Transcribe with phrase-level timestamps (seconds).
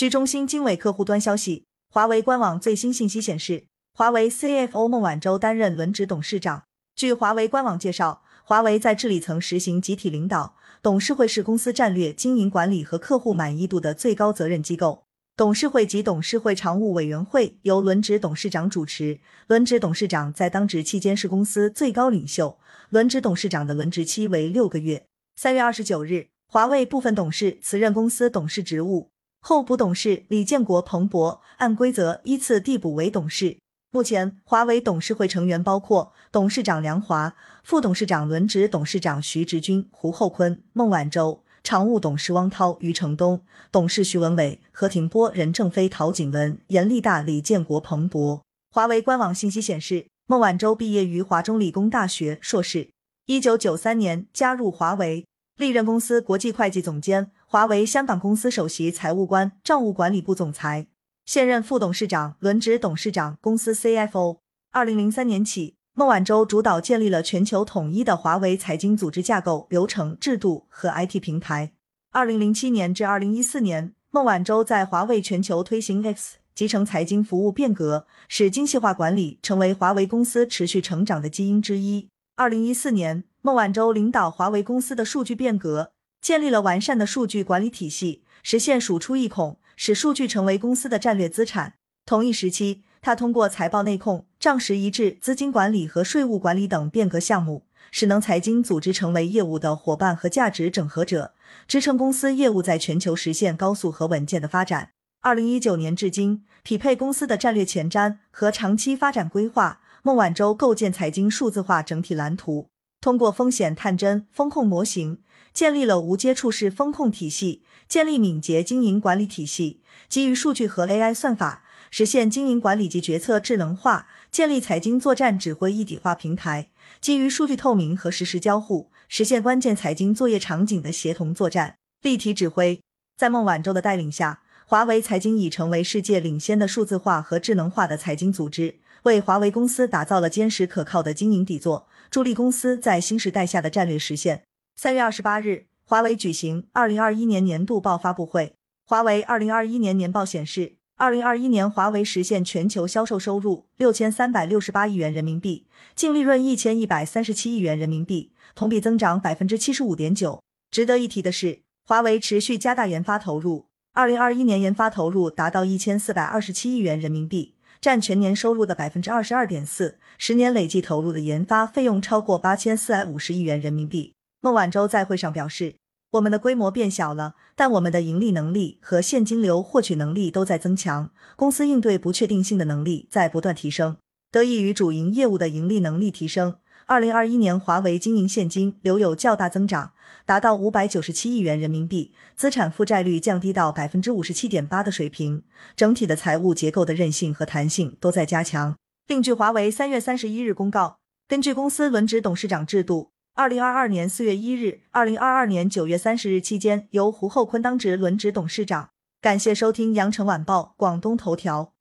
[0.00, 6.62] 据中新经纬客户端消息，华为官网最新信息显示，华为 CFO 孟晚舟担任轮值董事长。
[6.96, 15.04] 据华为官网介绍，华为在治理层实行集体领导，董事会是公司战略、经营管理和客户满意度的最高责任机构。
[15.36, 22.56] 董事会及董事会常务委员会由轮值董事长主持，轮值董事长在当职期间是公司最高领袖。
[22.88, 25.04] 轮值董事长的轮值期为六个月。
[25.36, 29.09] 三月二十九日，华为部分董事辞任公司董事职务，
[29.40, 33.56] 候补董事李建国、彭博按规则依次递补为董事。
[33.90, 41.42] 目前，华为董事会成员包括董事长梁华、副董事长轮值董事长徐直军、胡厚昆、孟晚舟。
[41.62, 48.42] 常务董事汪涛、余承东，董事徐文伟、何庭波、任正非、陶景文、严立大、李建国、彭博。
[48.70, 52.88] 华为官网信息显示，孟晚舟毕业于华中理工大学硕士，
[53.26, 55.26] 一九九三年加入华为，
[55.58, 60.86] 历任公司国际会计总监、华为香港公司首席财务官、账务管理部总裁，
[61.24, 64.38] 现任副董事长、轮值董事长、公司 CFO。
[64.70, 65.74] 二零零三年起。
[65.92, 71.72] 孟晚舟主导建立了全球统一的华为财经组织架构、流程、制度和 IT 平台。
[72.12, 82.08] 二零零七年至二零一四年，孟晚舟在华为全球推行 X 集成财经服务变革，使精细化管理成为华为公司持续成长的基因之一。
[82.36, 91.74] 二零一四年，孟晚舟领导华为公司的数据变革，建立了完善的数据管理体系，实现数出一孔，使数据成为公司的战略资产。
[92.04, 92.82] 同一时期。
[93.02, 101.32] 他通过财报内控、账实一致、资金管理和税务管理等变革项目，使能财经组织成为业务的伙伴和价值整合者，
[101.66, 104.90] 支撑公司业务在全球实现高速和稳健的发展。
[105.22, 112.68] 二零一九年至今，匹配公司的战略前瞻和长期发展规划，孟晚舟构建财经数字化整体蓝图，
[113.00, 115.18] 通过风险探针、风控模型，
[115.54, 121.64] 建立了无接触式风控体系，建立敏捷经营管理体系，基于数据和 AI 算法。
[121.92, 126.68] 实现经营管理及决策智能化，建立财经作战指挥一体化平台，
[127.00, 132.80] 基于数据透明和实时交互，实现关键财经作业场景的协同作战、立体指挥。
[133.16, 144.42] 在孟晚舟的带领下，华为财经已成为世界领先的数字化和智能化的财经组织，为华为公司打造了坚实可靠的经营底座，助力公司在新时代下的战略实现。
[144.76, 148.54] 三月二十八日，华为举行二零二一年年度报发布会。
[148.84, 150.76] 华为二零二一年年报显示。
[150.96, 160.42] 二零二一年，华为实现全球销售收入六千三百六十八亿元人民币，净利润一千一百三十七亿元人民币，同比增长百分之七十五点九。
[160.70, 174.12] 值得一提的是，华为持续加大研发投入，二零二一年研发投入达到一千四百二十七亿元人民币，占全年收入的百分之二十二点四，十年累计投入的研发费用超过八千四百五十亿元人民币。
[174.40, 175.76] 孟晚舟在会上表示。
[176.14, 181.10] 我们的规模变小了，但我们的盈利能力和现金流获取能力都在增强。
[181.36, 183.96] 公司应对不确定性的能力在不断提升。
[184.32, 189.92] 得益于主营业务的盈利能力提升，二零二一年华为经营现金流有较大增长，
[190.26, 195.44] 达到五百九十七亿元人民币，资产负债率降低到百分之五十七点八的水平，
[195.76, 198.74] 整体的财务结构的韧性和弹性都在加强。
[199.06, 200.98] 另据华为三月三十一日公告，
[201.28, 203.10] 根据公司轮值董事长制度。
[203.34, 208.90] 二零二二年四月一日，二零二二年九月三十日期间，由胡厚昆当值轮值董事长。
[209.20, 211.72] 感谢收听羊城晚报广东头条。